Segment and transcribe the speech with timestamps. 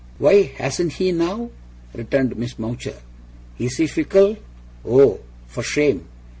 [0.17, 1.51] 'Why, hasn't he now?'
[1.93, 2.95] returned Miss Mowcher.
[3.59, 4.35] 'Is he fickle?
[4.83, 6.07] Oh, for shame!